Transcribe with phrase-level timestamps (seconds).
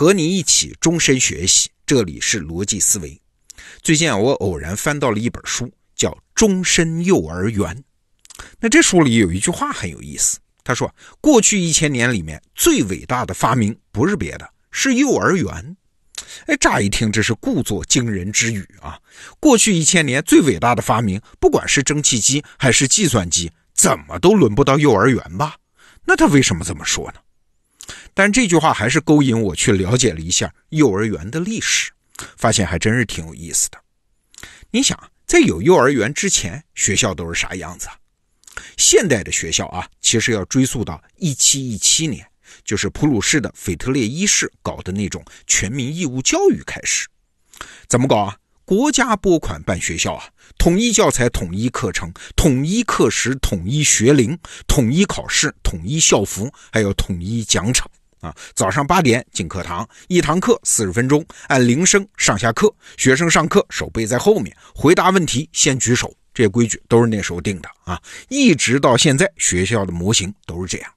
[0.00, 3.20] 和你一起终身学习，这里是逻辑思维。
[3.82, 7.76] 最近啊，我偶然翻到了一本书，叫《终身幼儿园》。
[8.60, 10.90] 那这书里有一句话很有意思，他说
[11.20, 15.76] ：“过去一千年里面最伟大的发明不是别的，是幼儿园。”
[16.48, 18.98] 哎，乍一听这是故作惊人之语啊！
[19.38, 25.56] 过去一千年最伟大的发明，不管是蒸汽机还是计算机，怎么都轮不到幼儿园吧？
[26.06, 27.20] 那他为什么这么说呢？
[28.14, 31.90] 但这句话还是勾引我去了解了一下幼儿园的历史，
[32.36, 33.78] 发现还真是挺有意思的。
[34.70, 37.96] 你想，在有幼儿园之前，学校都是啥样子啊？
[38.76, 42.26] 现代的学校啊，其实要追溯到一七一七年，
[42.64, 47.08] 就是普鲁士的腓特烈一世搞的那种全民义务教育开始。
[47.88, 48.36] 怎么搞啊？
[48.64, 54.38] 国家拨款办学校啊，统一教材、统一课程、统一课时、统一学龄、
[54.68, 57.84] 统一考试、统一校服，还有统一奖惩
[58.20, 58.34] 啊。
[58.54, 62.72] 早上八点进课堂，一堂课四十分钟，按铃声上下课。
[62.96, 66.14] 学生上课手背在后面，回答问题先举手。
[66.32, 70.90] 这些规矩都是那时候定的啊，一直到现在，学校的模型都是这样。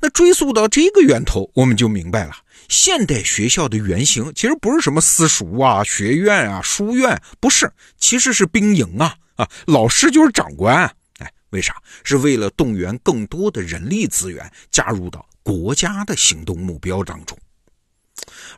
[0.00, 2.32] 那追溯到这个源头，我们就明白了。
[2.68, 10.84] 现代学校的原型其实不是什么私塾啊、学院啊、书院，不是，其实是兵营啊啊，老师就是长官。
[11.18, 11.76] 哎，为啥？
[12.02, 17.38] 是为了动员更多的人力资源加入到国家的行动目标当中。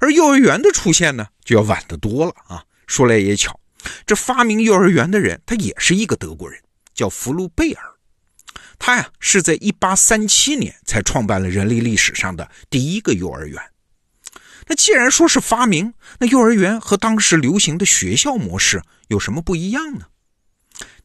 [0.01, 2.65] 而幼儿园的出现呢，就要晚得多了啊。
[2.87, 3.59] 说来也巧，
[4.07, 6.59] 这发明幼儿园的人，他也是一个德国人，
[6.95, 7.83] 叫福禄贝尔。
[8.79, 13.61] 他呀，是在1837年才创办了人类历史上的第一个幼儿园。
[14.69, 20.07] 那既然说是发明，那幼儿园和当时流行的学校模式有什么不一样呢？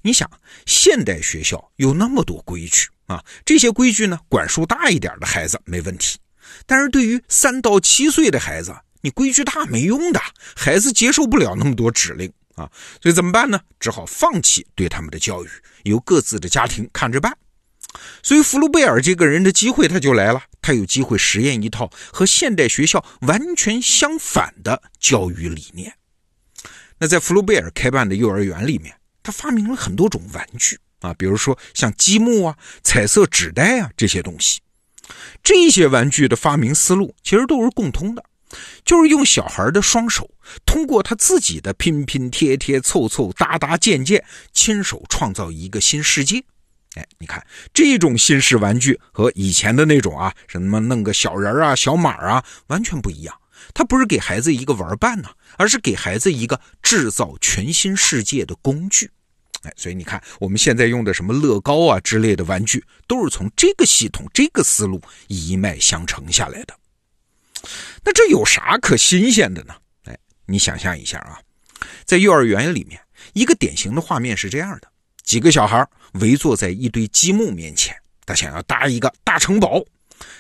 [0.02, 0.30] 你想，
[0.66, 6.18] 现代学校有那么多规矩啊，这些规矩呢，管束大一点的孩子没问题，
[6.66, 10.22] 但是对于三到七岁的孩子，你规矩大没用的，
[10.56, 12.72] 孩子接受不了那么多指令啊，
[13.02, 13.60] 所以怎么办呢？
[13.82, 15.50] 只好放弃对他们的教育，
[15.84, 17.36] 由各自的家庭看着办。
[18.24, 25.94] 所以，福禄贝尔这个人的机会他就来了，他有机会实验一套和现代学校完全相反的教育理念。
[27.00, 34.62] 那在福禄贝尔开办的幼儿园里面，他发明了很多种玩具啊，比如说像积木啊、彩色纸袋啊这些东西。
[35.44, 38.24] 这些玩具的发明思路其实都是共通的，
[38.86, 40.30] 就是用小孩的双手，
[40.66, 44.24] 通过他自己的拼拼贴贴、凑凑搭搭建建，
[44.54, 46.42] 亲手创造一个新世界。
[46.96, 53.36] 哎，你看这种新式玩具和以前的那种啊，什么弄个小人啊、小马啊，完全不一样。
[53.74, 59.10] 它不是给孩子一个玩伴呢，而是给孩子一个制造全新世界的工具。
[59.64, 66.76] 哎，所以你看我们现在用的什么乐高啊之类的玩具，都是从这个系统、这个思路一脉相承下来的。
[68.04, 69.76] 那这有啥可新鲜的呢？
[70.06, 70.18] 哎，
[70.48, 71.40] 你想象一下啊，
[72.06, 73.00] 在幼儿园里面，
[73.34, 74.92] 一个典型的画面是这样的。
[75.24, 77.96] 几个小孩围坐在一堆积木面前，
[78.26, 79.86] 他想要搭一个大城堡，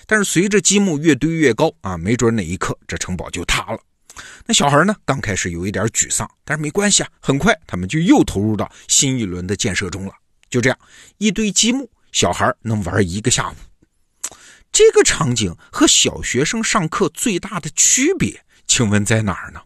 [0.08, 3.80] 但是随着积木越堆越高啊，没准哪一刻这城堡就塌了。
[4.46, 10.14] 那小孩呢，刚开始有一点沮丧，但是没关系啊，很快他们就又投入到新一轮的建设中了。
[10.50, 10.78] 就这样，
[11.18, 13.56] 一堆积木，小孩能玩一个下午。
[14.72, 19.62] 这个场景和小学生上课最大的区别，请问在哪儿呢？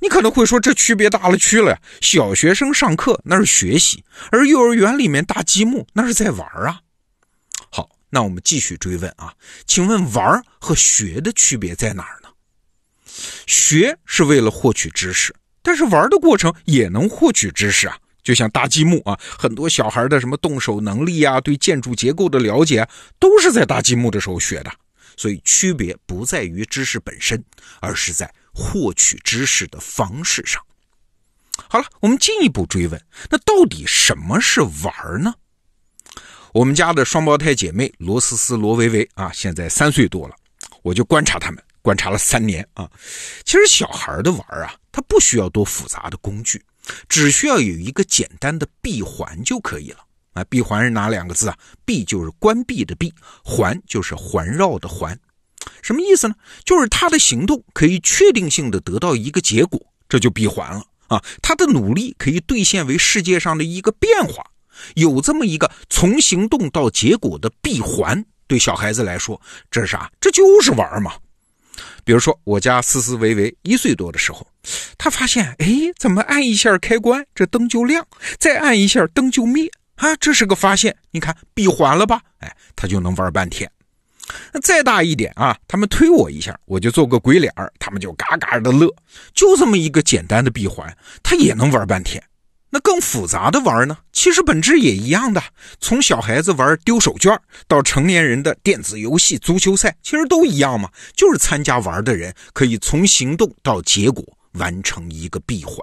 [0.00, 1.80] 你可能会说，这区别大了去了呀！
[2.00, 6.80] 小学生上课那是学习，而幼儿园里面搭积木那是在玩啊。
[7.70, 9.34] 好，那我们继续追问啊，
[9.66, 12.21] 请问玩和学的区别在哪儿？
[13.46, 17.96] 学是为了获取知识，但是玩的过程也能获取知识啊。
[18.22, 22.88] 就像搭积木啊，很多小孩的什么动手能力啊，对建筑结构的了解，
[23.18, 24.70] 都是在搭积木的时候学的。
[25.16, 27.44] 所以区别不在于知识本身，
[27.80, 28.32] 而是在。
[28.54, 30.62] 获取知识的方式上，
[31.70, 35.32] 好了，我们进一步追问，那到底什么是玩呢？
[36.52, 40.36] 我们家的双胞胎姐妹罗思思、罗维维啊，现在三岁多了，
[40.82, 42.88] 我就观察他们，观察了三年啊。
[43.44, 46.64] 其实小孩的玩啊，他不需要多复杂的工具，
[47.08, 49.98] 只需要有一个简单的闭环就可以了
[50.32, 50.44] 啊。
[50.44, 51.58] 闭环是哪两个字啊？
[51.84, 53.12] 闭就是关闭的闭，
[53.44, 55.18] 环就是环绕的环。
[55.80, 56.34] 什么意思呢？
[56.64, 61.22] 就是他的行动可以确定性的得到一个结果，这就闭环了啊！
[61.40, 64.44] 他的努力可以兑现为世界上的一个变化，
[64.94, 69.40] 有这么一个从行动到结果的闭环，对小孩子来说，
[69.70, 70.10] 这是啥？
[70.20, 71.14] 这就是玩嘛！
[72.04, 74.46] 比如说我家思思维维一岁多的时候，
[74.98, 75.66] 他发现，哎，
[75.98, 78.06] 怎么按一下开关，这灯就亮，
[78.38, 80.14] 再按一下灯就灭啊？
[80.16, 82.20] 这是个发现，你看闭环了吧？
[82.38, 83.70] 哎，他就能玩半天。
[84.52, 88.88] 那再大一点啊，他们推我一下，我就做个鬼脸，他们就嘎嘎的乐。
[89.34, 92.22] 就这么一个简单的闭环，他也能玩半天。
[92.74, 93.98] 那更复杂的玩呢？
[94.14, 95.42] 其实本质也一样的，
[95.78, 97.38] 从小孩子玩丢手绢
[97.68, 100.88] 到成年人的电子游戏、足球赛，其实都一样嘛。
[101.14, 105.76] 就是参加玩的人可以从行动到结果完成一个闭环。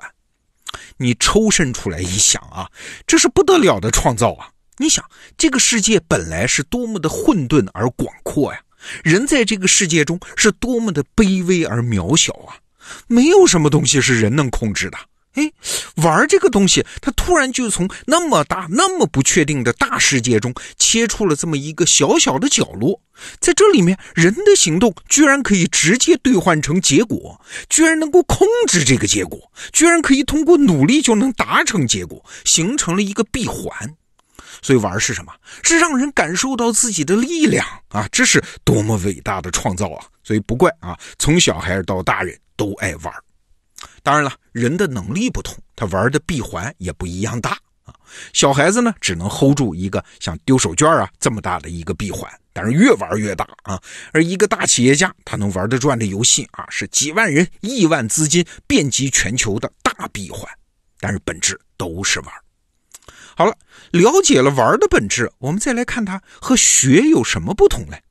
[0.97, 2.67] 你抽身出来一想啊，
[3.05, 4.49] 这是不得了的创造啊！
[4.77, 5.05] 你想，
[5.37, 8.59] 这个世界本来是多么的混沌而广阔呀，
[9.03, 12.57] 人在这个世界中是多么的卑微而渺小啊！
[13.05, 14.97] 没有什么东西是人能控制的。
[15.39, 15.51] 哎，
[16.03, 22.99] 玩这个东西，他突然就从那么大、那么不确定的大世界中切出了这么一个小小的角落，
[23.39, 27.39] 在这里面，人的行动居然可以直接兑换成结果，
[27.69, 29.39] 居然能够控制这个结果，
[29.71, 33.71] 居然可以通过努力就能达成结果，形成了一个闭环。
[34.61, 35.31] 所以玩是什么？
[35.63, 38.05] 是让人感受到自己的力量啊！
[38.11, 40.03] 这是多么伟大的创造啊！
[40.21, 43.13] 所以不怪啊，从小孩到大人都爱玩。
[44.03, 47.51] 当然了，人的能力不同，他玩的闭环也不一样大
[47.83, 47.93] 啊。
[48.33, 53.81] 小孩子呢，只能 hold 住一个像丢手绢啊这么大的一个闭环，但是越玩越大啊。
[54.11, 60.49] 而一个大企业家，他能玩得转的游戏啊，是几万人、亿万资金遍及全球的大闭环，
[60.99, 62.33] 但是本质都是玩。
[63.35, 63.55] 好了，
[63.91, 68.01] 了解了玩的本质，我们再来看它和学有什么不同嘞？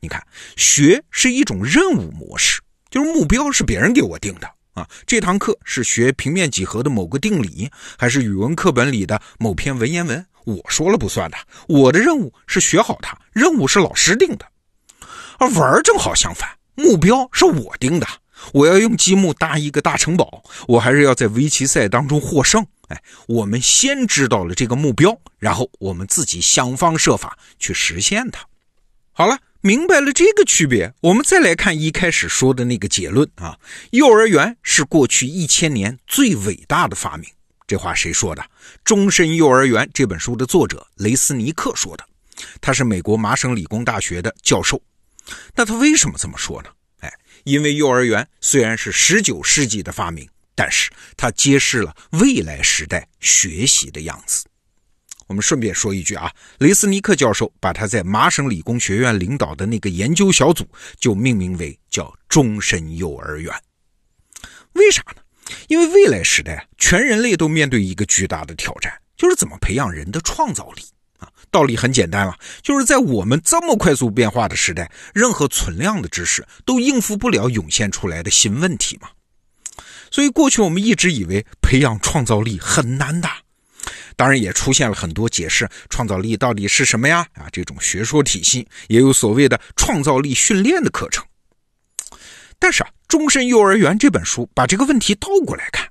[0.00, 0.26] 你看，
[0.56, 2.60] 学是一种任务模式，
[2.90, 4.50] 就是目标是别人给我定的。
[4.74, 10.26] 啊，这堂课是学平面几何的某个定理，还是语文课本里的某篇文言文？
[10.44, 11.36] 我说了不算的。
[11.68, 14.44] 我的任务是学好它，任务是老师定的。
[15.38, 18.06] 而玩正好相反，目标是我定的。
[18.52, 22.66] 我要用积木搭一个大城堡，我还是要在围棋赛当中获胜。
[22.88, 28.44] 哎，我们先知道了这个目标，然后我们自己想方设法去实现它。
[29.12, 29.38] 好了。
[29.66, 33.58] 明白了这个区别，我们再来看一开始说的那个结论啊，
[33.92, 37.26] 幼儿园是过去一千年最伟大的发明。
[37.66, 38.42] 这话谁说的？
[38.84, 42.04] 《终身幼儿园》这本书的作者雷斯尼克说的，
[42.60, 44.78] 他是美国麻省理工大学的教授。
[45.54, 46.68] 那他为什么这么说呢？
[46.98, 47.10] 哎，
[47.44, 54.44] 因为幼儿园虽然是十九世纪的发明，但是它揭示了未来时代学习的样子。
[55.26, 60.66] 我们顺便说一句啊，雷斯尼克教授把他在麻省理工学院领导的那个研究小组
[60.98, 63.54] 就命名为叫“终身幼儿园”。
[64.74, 65.22] 为啥呢？
[65.68, 70.82] 因为未来时代全人类都面对一个巨大的挑战，就是怎么培养人的创造力
[71.18, 71.28] 啊。
[71.50, 79.08] 道理很简单了，就是在我们这么快速变化的时代，任何存量的知识都应付不了涌现出来的新问题嘛。
[80.10, 83.28] 所以过去我们一直以为培养创造力很难的。
[84.16, 87.26] 当然也出现了很多解释创造力到底是什么呀？
[87.34, 91.24] 啊，这种学说体系也有所谓的创造力训练的课程。
[92.58, 95.88] 但是啊，《终身幼儿园》这本书把这个问题倒过来看，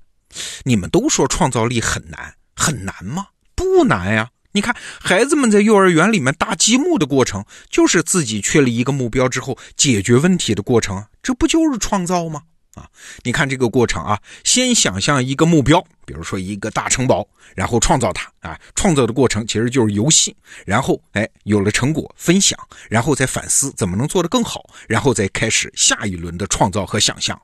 [0.64, 3.28] 你们都说创造力很难，很难吗？
[3.56, 4.30] 不难呀！
[4.54, 12.44] 你看，孩子们在幼儿园里面搭积木的过程，就是自己确立一个目标之后解决问题的过程，这不就是创造吗？
[12.76, 12.90] 啊，
[13.24, 18.60] 你看这个过程啊，先想象一个目标，比如说一个大城堡，然后创造它啊。
[18.76, 20.36] 创造的过程其实就是游戏，
[20.66, 22.58] 然后哎有了成果分享，
[22.90, 27.40] 然后再反思怎么能做得更好，然后再开始下一轮的创造和想象。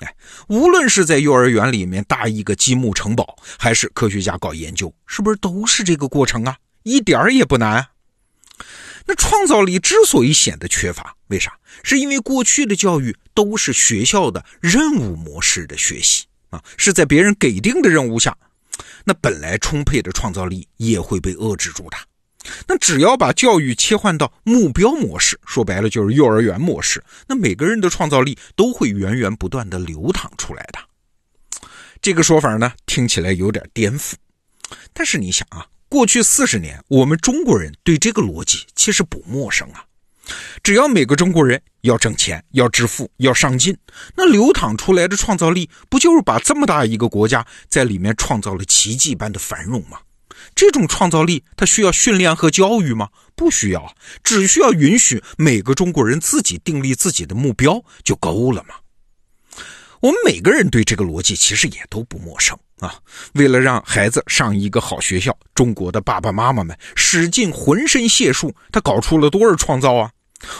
[0.00, 0.14] 哎，
[0.48, 6.56] 无论是在幼儿园里面搭一个积木城堡，还是科学家搞研究，是不是都是这个过程啊？
[6.82, 7.86] 一点儿也不难。
[9.06, 11.52] 那创造力之所以显得缺乏，为啥？
[11.82, 18.36] 是因为过去的教育都是学校的任务模式的学习啊，是在别人给定的任务下，
[19.04, 21.96] 那本来充沛的创造力也会被遏制住的。
[22.66, 30.78] 那只要把教育切换到目标模式，说白了就是幼儿园模式，那每个人的创造力都会源源不断的流淌出来的。
[32.00, 34.12] 这个说法呢，听起来有点颠覆，
[34.94, 35.66] 但是你想啊。
[35.94, 39.84] 过去四十年，我们中国人对这个逻辑其实不陌生啊。
[40.60, 43.78] 只要每个中国人要挣钱、要致富、要上进，
[44.16, 50.00] 那流淌出来的创造力，不就是把这么大一个国家在里面创造了奇迹般的繁荣吗？
[50.56, 53.10] 这种创造力，它需要训练和教育吗？
[53.36, 58.74] 不需要，只需要允许每个中国人自己订立自己的目标就够了嘛。
[60.00, 62.58] 我们每个人对这个逻辑其实也都不陌生。
[62.80, 62.94] 啊，
[63.34, 70.10] 为了让孩子上一个好学校，中国的爸爸妈妈们使尽浑身解数，他搞出了多少创造啊？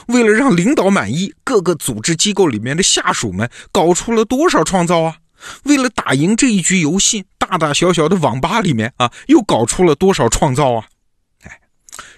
[0.09, 5.19] 为了让领导满意，各个组织机构里面的下属们搞出了多少创造啊？
[5.65, 10.87] 为了打赢这一局游戏，大大小小的网吧里面啊，又搞出了多少创造啊？
[11.43, 11.61] 哎，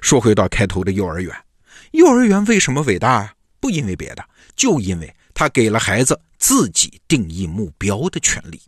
[0.01, 1.35] 说回到开头的幼儿园，
[1.93, 3.33] 幼儿园为什么伟大啊？
[3.59, 4.25] 不因为别的，
[4.55, 8.61] 就因为他给了孩子自己定义目标的权利。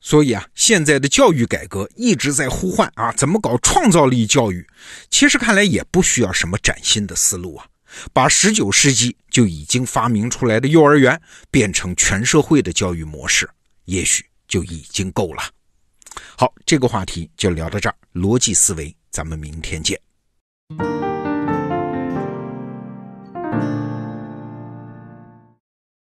[0.00, 4.66] 所以啊，现在的教育改革一直在呼唤啊，怎么搞创造力教育？
[5.10, 7.66] 其实看来也不需要什么崭新的思路啊，
[8.12, 13.48] 把十九世纪就已经发明出来的幼儿园变成全社会的教育模式，
[13.84, 15.42] 也许就已经够了。
[16.36, 20.00] 好，这个话题就聊到这儿，逻辑思维，咱们明天见。